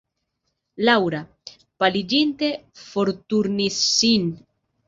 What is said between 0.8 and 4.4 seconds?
Laŭra, paliĝinte, forturnis sin.